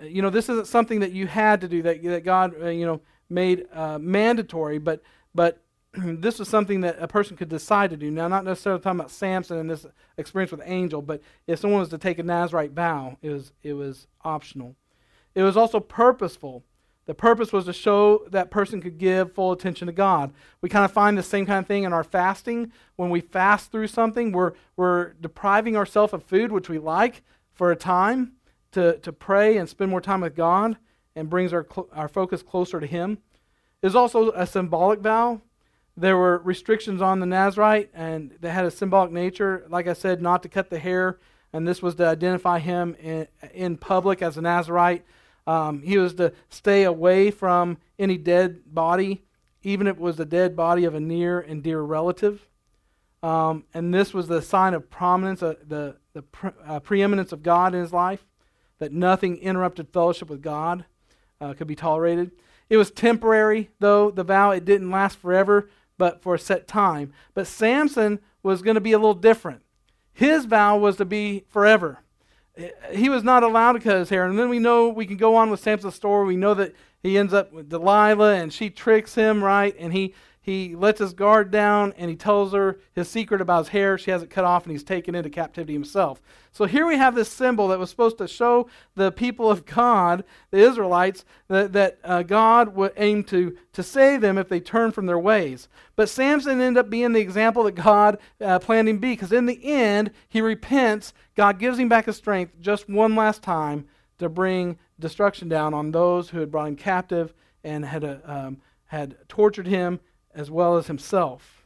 [0.00, 2.68] Uh, you know, this isn't something that you had to do that, that God, uh,
[2.68, 5.02] you know, made uh, mandatory, but
[5.34, 5.60] but
[5.94, 8.10] this was something that a person could decide to do.
[8.10, 11.90] Now, not necessarily talking about Samson and this experience with Angel, but if someone was
[11.90, 14.74] to take a Nazarite vow, it was, it was optional.
[15.34, 16.64] It was also purposeful.
[17.04, 20.32] The purpose was to show that person could give full attention to God.
[20.60, 22.72] We kind of find the same kind of thing in our fasting.
[22.96, 27.70] When we fast through something, we're, we're depriving ourselves of food, which we like, for
[27.70, 28.32] a time
[28.70, 30.78] to, to pray and spend more time with God
[31.14, 33.18] and brings our, our focus closer to Him.
[33.82, 35.42] It is also a symbolic vow
[35.96, 39.66] there were restrictions on the Nazarite, and they had a symbolic nature.
[39.68, 41.18] Like I said, not to cut the hair,
[41.52, 45.04] and this was to identify him in, in public as a Nazarite.
[45.46, 49.24] Um, he was to stay away from any dead body,
[49.62, 52.48] even if it was the dead body of a near and dear relative.
[53.22, 57.42] Um, and this was the sign of prominence, uh, the, the pre- uh, preeminence of
[57.42, 58.24] God in his life,
[58.78, 60.86] that nothing interrupted fellowship with God
[61.40, 62.32] uh, could be tolerated.
[62.68, 64.50] It was temporary, though, the vow.
[64.50, 65.68] It didn't last forever
[66.02, 67.12] but for a set time.
[67.32, 69.62] But Samson was going to be a little different.
[70.12, 72.00] His vow was to be forever.
[72.90, 74.24] He was not allowed to cut his hair.
[74.24, 76.26] And then we know we can go on with Samson's story.
[76.26, 79.76] We know that he ends up with Delilah and she tricks him, right?
[79.78, 80.12] And he
[80.44, 83.96] he lets his guard down and he tells her his secret about his hair.
[83.96, 86.20] She has it cut off and he's taken into captivity himself.
[86.50, 90.24] So here we have this symbol that was supposed to show the people of God,
[90.50, 94.90] the Israelites, that, that uh, God would aim to, to save them if they turn
[94.90, 95.68] from their ways.
[95.94, 99.32] But Samson ended up being the example that God uh, planned him to be because
[99.32, 101.14] in the end, he repents.
[101.36, 103.86] God gives him back his strength just one last time
[104.18, 108.60] to bring destruction down on those who had brought him captive and had, uh, um,
[108.86, 110.00] had tortured him
[110.34, 111.62] as well as himself.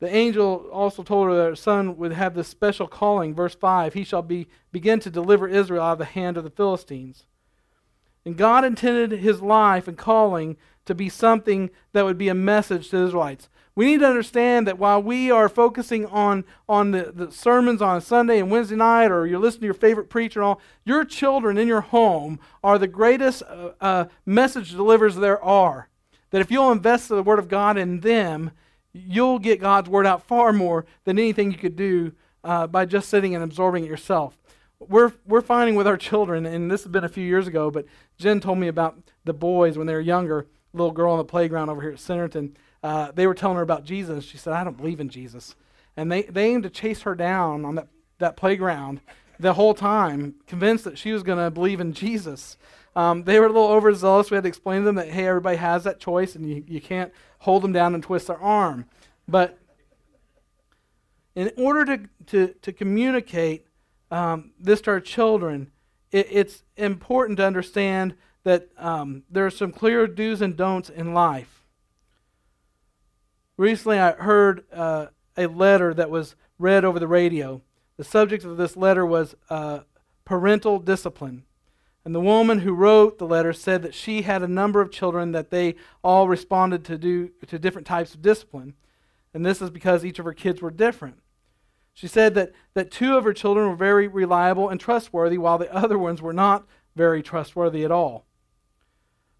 [0.00, 3.34] The angel also told her that her son would have this special calling.
[3.34, 6.50] Verse 5 He shall be, begin to deliver Israel out of the hand of the
[6.50, 7.26] Philistines.
[8.24, 12.88] And God intended his life and calling to be something that would be a message
[12.88, 13.48] to the Israelites.
[13.74, 18.00] We need to understand that while we are focusing on, on the, the sermons on
[18.00, 21.56] Sunday and Wednesday night, or you're listening to your favorite preacher and all, your children
[21.56, 25.89] in your home are the greatest uh, uh, message delivers there are.
[26.30, 28.52] That if you'll invest the Word of God in them,
[28.92, 32.12] you'll get God's Word out far more than anything you could do
[32.44, 34.38] uh, by just sitting and absorbing it yourself.
[34.78, 37.84] We're, we're finding with our children, and this has been a few years ago, but
[38.16, 41.68] Jen told me about the boys when they were younger, little girl on the playground
[41.68, 42.54] over here at Centerton.
[42.82, 44.24] Uh, they were telling her about Jesus.
[44.24, 45.54] She said, I don't believe in Jesus.
[45.96, 47.88] And they, they aimed to chase her down on that
[48.20, 49.00] that playground
[49.38, 52.58] the whole time, convinced that she was going to believe in Jesus.
[52.96, 54.30] Um, they were a little overzealous.
[54.30, 56.80] We had to explain to them that, hey, everybody has that choice and you, you
[56.80, 58.86] can't hold them down and twist their arm.
[59.28, 59.58] But
[61.34, 63.66] in order to, to, to communicate
[64.10, 65.70] um, this to our children,
[66.10, 71.14] it, it's important to understand that um, there are some clear do's and don'ts in
[71.14, 71.64] life.
[73.56, 77.62] Recently, I heard uh, a letter that was read over the radio.
[77.98, 79.80] The subject of this letter was uh,
[80.24, 81.44] parental discipline.
[82.04, 85.32] And the woman who wrote the letter said that she had a number of children
[85.32, 88.74] that they all responded to do to different types of discipline.
[89.34, 91.18] And this is because each of her kids were different.
[91.92, 95.72] She said that, that two of her children were very reliable and trustworthy, while the
[95.74, 98.26] other ones were not very trustworthy at all.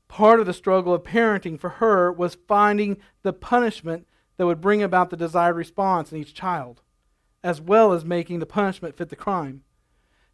[0.09, 4.83] Part of the struggle of parenting for her was finding the punishment that would bring
[4.83, 6.83] about the desired response in each child,
[7.43, 9.63] as well as making the punishment fit the crime.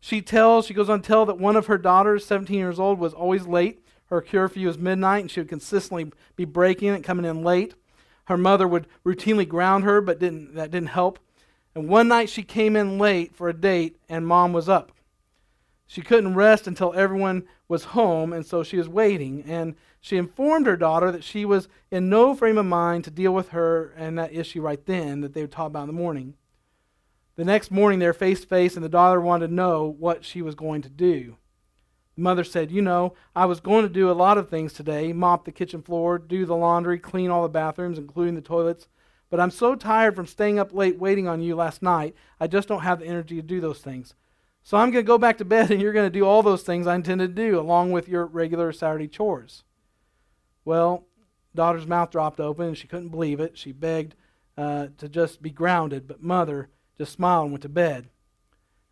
[0.01, 2.99] She tells, she goes on to tell that one of her daughters, 17 years old,
[2.99, 3.83] was always late.
[4.07, 7.75] Her curfew was midnight, and she would consistently be breaking it, coming in late.
[8.27, 11.19] Her mother would routinely ground her, but didn't, that didn't help.
[11.75, 14.93] And one night she came in late for a date, and mom was up.
[15.87, 19.45] She couldn't rest until everyone was home, and so she was waiting.
[19.47, 23.33] And she informed her daughter that she was in no frame of mind to deal
[23.33, 26.35] with her and that issue right then that they would talk about in the morning.
[27.37, 30.41] The next morning, they're face to face, and the daughter wanted to know what she
[30.41, 31.37] was going to do.
[32.17, 35.13] The mother said, You know, I was going to do a lot of things today
[35.13, 38.89] mop the kitchen floor, do the laundry, clean all the bathrooms, including the toilets.
[39.29, 42.69] But I'm so tired from staying up late waiting on you last night, I just
[42.69, 44.15] don't have the energy to do those things.
[44.63, 46.63] So I'm going to go back to bed, and you're going to do all those
[46.63, 49.63] things I intended to do, along with your regular Saturday chores.
[50.65, 51.05] Well,
[51.55, 53.59] daughter's mouth dropped open, and she couldn't believe it.
[53.59, 54.15] She begged
[54.57, 58.09] uh, to just be grounded, but mother just smiled and went to bed.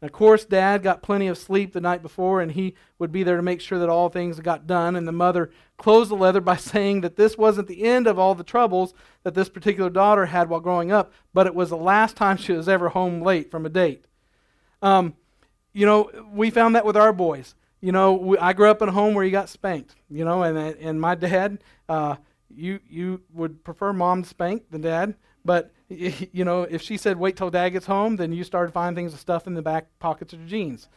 [0.00, 3.22] And of course, Dad got plenty of sleep the night before, and he would be
[3.22, 4.96] there to make sure that all things got done.
[4.96, 8.34] And the mother closed the letter by saying that this wasn't the end of all
[8.34, 12.16] the troubles that this particular daughter had while growing up, but it was the last
[12.16, 14.04] time she was ever home late from a date.
[14.82, 15.14] Um,
[15.72, 17.54] you know, we found that with our boys.
[17.80, 19.94] You know, we, I grew up in a home where you got spanked.
[20.08, 22.16] You know, and and my dad, uh,
[22.48, 25.14] you you would prefer mom to spank than dad,
[25.44, 28.96] but you know, if she said wait till dad gets home, then you started finding
[28.96, 30.88] things to stuff in the back pockets of your jeans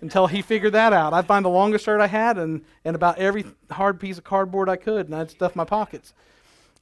[0.00, 1.14] until he figured that out.
[1.14, 4.68] I'd find the longest shirt I had and, and about every hard piece of cardboard
[4.68, 6.12] I could, and I'd stuff my pockets.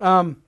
[0.01, 0.43] Um,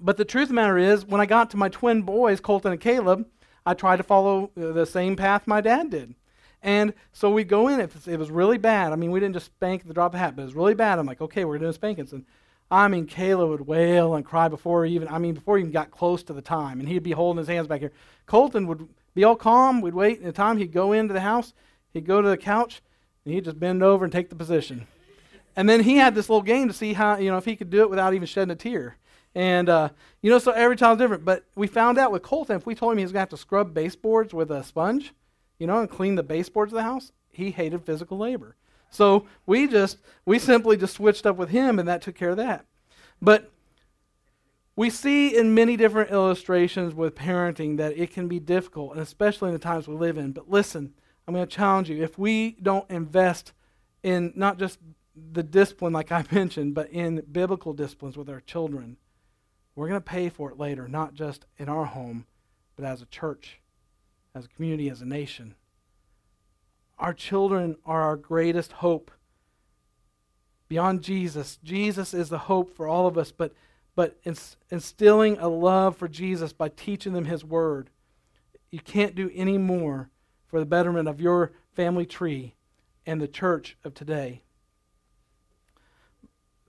[0.00, 2.72] but the truth of the matter is, when I got to my twin boys, Colton
[2.72, 3.26] and Caleb,
[3.64, 6.16] I tried to follow the same path my dad did.
[6.62, 9.46] And so we go in, if it was really bad, I mean, we didn't just
[9.46, 10.98] spank the drop of hat, but it was really bad.
[10.98, 12.12] I'm like, okay, we're doing spankings.
[12.12, 12.24] And
[12.72, 15.90] I mean, Caleb would wail and cry before even, I mean, before he even got
[15.90, 16.80] close to the time.
[16.80, 17.92] And he'd be holding his hands back here.
[18.24, 19.82] Colton would be all calm.
[19.82, 20.20] We'd wait.
[20.20, 21.52] And the time he'd go into the house,
[21.92, 22.80] he'd go to the couch,
[23.26, 24.86] and he'd just bend over and take the position.
[25.54, 27.68] And then he had this little game to see how, you know, if he could
[27.68, 28.96] do it without even shedding a tear.
[29.34, 29.90] And, uh,
[30.22, 31.26] you know, so every child's different.
[31.26, 33.28] But we found out with Colton, if we told him he was going to have
[33.30, 35.12] to scrub baseboards with a sponge,
[35.58, 38.56] you know, and clean the baseboards of the house, he hated physical labor.
[38.92, 42.36] So we just, we simply just switched up with him, and that took care of
[42.36, 42.66] that.
[43.20, 43.50] But
[44.76, 49.48] we see in many different illustrations with parenting that it can be difficult, and especially
[49.48, 50.32] in the times we live in.
[50.32, 50.92] But listen,
[51.26, 52.02] I'm going to challenge you.
[52.02, 53.52] If we don't invest
[54.02, 54.78] in not just
[55.14, 58.98] the discipline, like I mentioned, but in biblical disciplines with our children,
[59.74, 62.26] we're going to pay for it later, not just in our home,
[62.76, 63.60] but as a church,
[64.34, 65.54] as a community, as a nation.
[67.02, 69.10] Our children are our greatest hope.
[70.68, 73.52] Beyond Jesus, Jesus is the hope for all of us, but,
[73.96, 74.16] but
[74.70, 77.90] instilling a love for Jesus by teaching them His Word.
[78.70, 80.10] You can't do any more
[80.46, 82.54] for the betterment of your family tree
[83.04, 84.42] and the church of today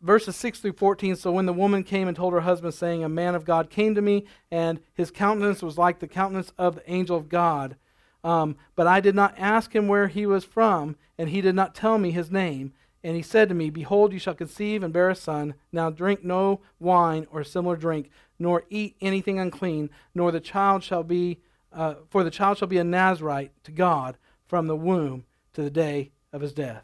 [0.04, 3.10] verses 6 through 14 so when the woman came and told her husband saying a
[3.10, 6.92] man of god came to me and his countenance was like the countenance of the
[6.92, 7.78] angel of god
[8.24, 11.76] um, but i did not ask him where he was from and he did not
[11.76, 12.74] tell me his name.
[13.04, 15.56] And he said to me behold you shall conceive and bear a son.
[15.72, 21.04] Now drink no wine or similar drink nor eat anything unclean nor the child shall
[21.04, 21.40] be
[21.72, 25.70] uh, for the child shall be a nazarite to god from the womb to the
[25.70, 26.84] day of his death.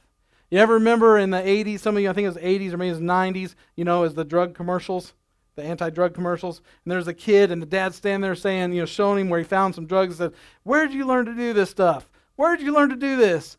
[0.49, 2.77] You ever remember in the 80s, some of you, I think it was 80s or
[2.77, 5.13] maybe it was 90s, you know, as the drug commercials,
[5.59, 8.81] the anti drug commercials, and there's a kid and the dad's standing there saying, you
[8.81, 10.33] know, showing him where he found some drugs said,
[10.63, 12.09] Where did you learn to do this stuff?
[12.35, 13.57] Where did you learn to do this?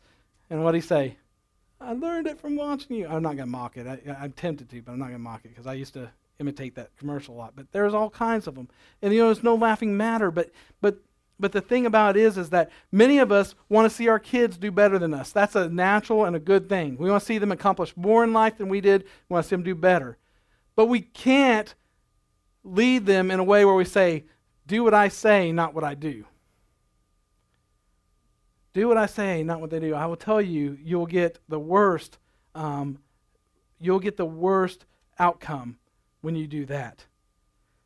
[0.49, 1.17] And what did he say?
[1.79, 3.07] I learned it from watching you.
[3.07, 3.87] I'm not going to mock it.
[3.87, 6.11] I, am tempted to, but I'm not going to mock it because I used to
[6.39, 7.53] imitate that commercial a lot.
[7.55, 8.67] But there's all kinds of them.
[9.01, 10.29] And, you know, it's no laughing matter.
[10.29, 10.99] But, but
[11.39, 14.19] But the thing about it is, is that many of us want to see our
[14.19, 15.31] kids do better than us.
[15.31, 16.97] That's a natural and a good thing.
[16.97, 19.03] We want to see them accomplish more in life than we did.
[19.27, 20.17] We want to see them do better.
[20.75, 21.73] But we can't
[22.63, 24.25] lead them in a way where we say,
[24.67, 26.25] do what I say, not what I do.
[28.73, 29.93] Do what I say, not what they do.
[29.93, 32.19] I will tell you, you'll get the worst.
[32.55, 32.99] Um,
[33.79, 34.85] you'll get the worst
[35.19, 35.77] outcome
[36.21, 37.05] when you do that.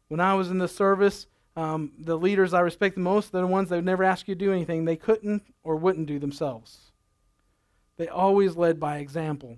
[0.10, 3.48] When I was in the service, um, the leaders I respect the most, they're the
[3.48, 6.92] ones that would never ask you to do anything they couldn't or wouldn't do themselves.
[7.98, 9.58] They always led by example.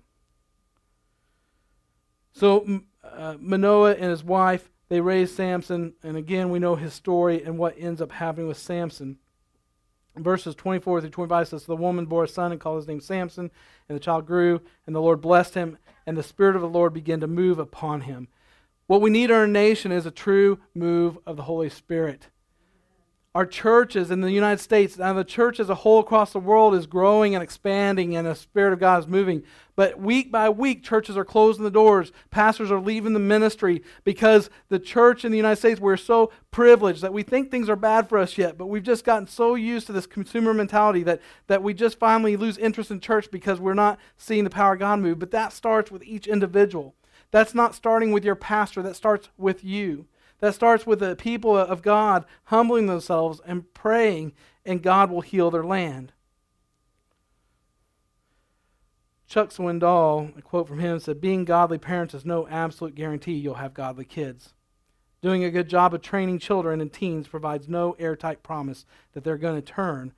[2.34, 7.44] So uh, Manoah and his wife, they raised Samson, and again we know his story
[7.44, 9.18] and what ends up happening with Samson.
[10.16, 13.52] Verses 24 through 25 says, The woman bore a son and called his name Samson,
[13.88, 16.94] and the child grew, and the Lord blessed him, and the Spirit of the Lord
[16.94, 18.28] began to move upon him.
[18.88, 22.30] What we need in our nation is a true move of the Holy Spirit.
[23.38, 26.74] Our churches in the United States, and the church as a whole across the world
[26.74, 29.44] is growing and expanding, and the Spirit of God is moving.
[29.76, 32.12] But week by week, churches are closing the doors.
[32.32, 37.04] Pastors are leaving the ministry because the church in the United States, we're so privileged
[37.04, 39.86] that we think things are bad for us yet, but we've just gotten so used
[39.86, 43.76] to this consumer mentality that, that we just finally lose interest in church because we're
[43.76, 45.20] not seeing the power of God move.
[45.20, 46.96] But that starts with each individual.
[47.30, 50.08] That's not starting with your pastor, that starts with you.
[50.40, 54.34] That starts with the people of God humbling themselves and praying,
[54.66, 56.14] and God will heal their land.
[59.28, 63.56] Chuck Swindoll, a quote from him, said, Being godly parents is no absolute guarantee you'll
[63.56, 64.54] have godly kids.
[65.22, 69.38] Doing a good job of training children and teens provides no airtight promise that they're
[69.38, 70.14] going to turn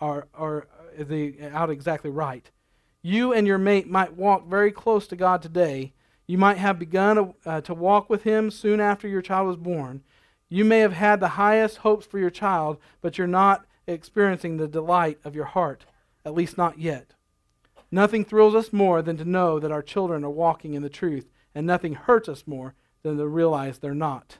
[0.00, 2.50] or, or the, out exactly right.
[3.00, 5.94] You and your mate might walk very close to God today,
[6.32, 10.02] you might have begun uh, to walk with him soon after your child was born.
[10.48, 14.66] You may have had the highest hopes for your child, but you're not experiencing the
[14.66, 15.84] delight of your heart,
[16.24, 17.12] at least not yet.
[17.90, 21.28] Nothing thrills us more than to know that our children are walking in the truth,
[21.54, 22.72] and nothing hurts us more
[23.02, 24.38] than to realize they're not.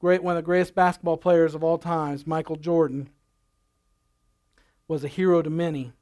[0.00, 3.10] Great, one of the greatest basketball players of all times, Michael Jordan,
[4.88, 5.92] was a hero to many.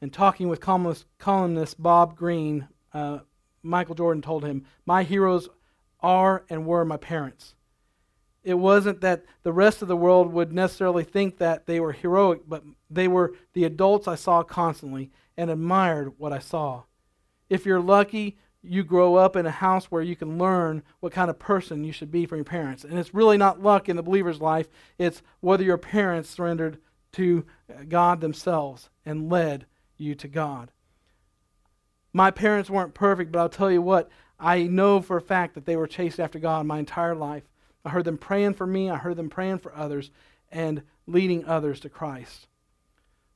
[0.00, 3.20] And talking with columnist Bob Greene, uh,
[3.62, 5.48] Michael Jordan told him, My heroes
[6.00, 7.54] are and were my parents.
[8.44, 12.42] It wasn't that the rest of the world would necessarily think that they were heroic,
[12.46, 16.84] but they were the adults I saw constantly and admired what I saw.
[17.48, 21.30] If you're lucky, you grow up in a house where you can learn what kind
[21.30, 22.84] of person you should be from your parents.
[22.84, 24.68] And it's really not luck in the believer's life,
[24.98, 26.78] it's whether your parents surrendered
[27.12, 27.44] to
[27.88, 29.66] God themselves and led
[29.98, 30.70] you to God.
[32.12, 35.66] My parents weren't perfect, but I'll tell you what, I know for a fact that
[35.66, 37.44] they were chased after God my entire life.
[37.84, 40.10] I heard them praying for me, I heard them praying for others,
[40.50, 42.48] and leading others to Christ.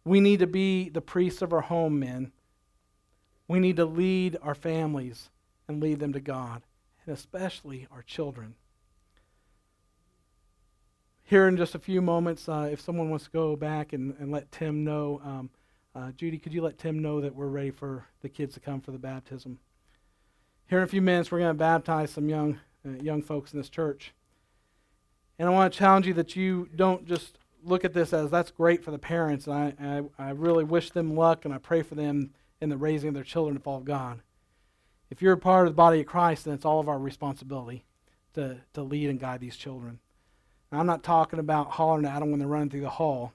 [0.04, 2.32] We need to be the priests of our home, men.
[3.48, 5.30] We need to lead our families
[5.68, 6.62] and lead them to God,
[7.04, 8.54] and especially our children.
[11.22, 14.32] Here in just a few moments, uh, if someone wants to go back and, and
[14.32, 15.50] let Tim know, um,
[15.94, 18.80] uh, Judy, could you let Tim know that we're ready for the kids to come
[18.80, 19.58] for the baptism?
[20.68, 23.58] Here in a few minutes, we're going to baptize some young, uh, young folks in
[23.58, 24.12] this church.
[25.38, 28.50] And I want to challenge you that you don't just look at this as that's
[28.50, 29.48] great for the parents.
[29.48, 32.30] I, I, I really wish them luck and I pray for them
[32.60, 34.20] in the raising of their children to follow God.
[35.10, 37.84] If you're a part of the body of Christ, then it's all of our responsibility
[38.34, 39.98] to, to lead and guide these children.
[40.70, 43.32] Now, I'm not talking about hollering at them when they're running through the hall.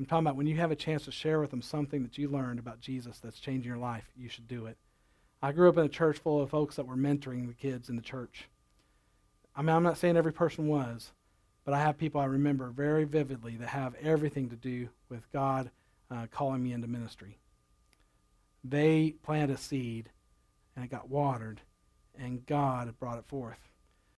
[0.00, 2.30] I'm talking about when you have a chance to share with them something that you
[2.30, 4.78] learned about Jesus that's changing your life, you should do it.
[5.42, 7.96] I grew up in a church full of folks that were mentoring the kids in
[7.96, 8.48] the church.
[9.54, 11.12] I mean, I'm not saying every person was,
[11.66, 15.70] but I have people I remember very vividly that have everything to do with God
[16.10, 17.36] uh, calling me into ministry.
[18.64, 20.08] They planted a seed,
[20.74, 21.60] and it got watered,
[22.18, 23.69] and God brought it forth.